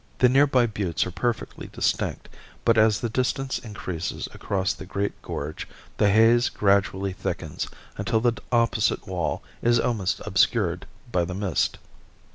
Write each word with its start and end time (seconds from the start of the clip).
The 0.17 0.29
nearby 0.29 0.65
buttes 0.65 1.05
are 1.05 1.11
perfectly 1.11 1.67
distinct, 1.67 2.27
but 2.65 2.75
as 2.75 3.01
the 3.01 3.07
distance 3.07 3.59
increases 3.59 4.27
across 4.33 4.73
the 4.73 4.87
great 4.87 5.11
gorge 5.21 5.67
the 5.97 6.09
haze 6.09 6.49
gradually 6.49 7.13
thickens 7.13 7.67
until 7.97 8.19
the 8.19 8.33
opposite 8.51 9.05
wall 9.05 9.43
is 9.61 9.79
almost 9.79 10.19
obscured 10.25 10.87
by 11.11 11.23
the 11.23 11.35
mist. 11.35 11.77